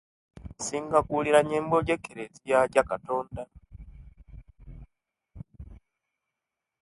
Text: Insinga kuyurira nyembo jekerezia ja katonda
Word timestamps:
Insinga 0.51 0.97
kuyurira 1.07 1.39
nyembo 1.49 1.77
jekerezia 1.87 2.59
ja 2.73 2.83
katonda 2.89 3.41